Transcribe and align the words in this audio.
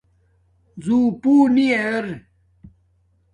زوں 0.83 1.07
پُو 1.21 1.33
نی 1.53 1.67
ار 1.83 2.05